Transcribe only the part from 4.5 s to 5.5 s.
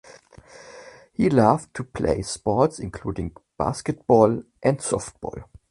and softball.